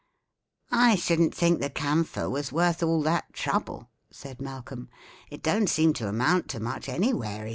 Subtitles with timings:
[0.71, 4.89] "I shouldn't think the camphor was worth all that trouble," said Malcolm;
[5.29, 7.49] "it don't seem to amount to much, any wary."